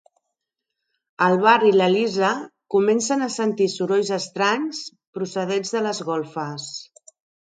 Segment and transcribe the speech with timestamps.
[1.25, 2.31] El Bart i la Lisa
[2.75, 4.79] comencen a sentir sorolls estranys
[5.19, 6.67] procedents de les golfes.